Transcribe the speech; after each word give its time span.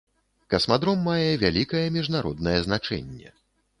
Касмадром 0.53 1.03
мае 1.09 1.29
вялікае 1.45 1.85
міжнароднае 1.99 2.57
значэнне. 2.69 3.29